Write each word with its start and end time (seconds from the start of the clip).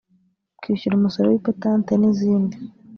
kwishyura 0.61 0.95
umusoro 0.97 1.27
w’ipatante 1.29 1.93
n’izindi 1.97 2.55